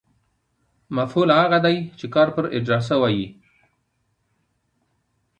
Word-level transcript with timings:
مفعول 0.97 1.29
هغه 1.41 1.57
دئ، 1.65 1.77
چي 1.99 2.05
کار 2.13 2.27
پر 2.35 2.43
اجراء 2.55 2.81
سوی 2.87 3.13
يي. 3.19 3.27